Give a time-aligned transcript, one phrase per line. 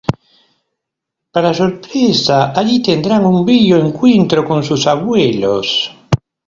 [1.31, 5.95] Para su sorpresa, allí tendrán un bello encuentro con sus abuelos.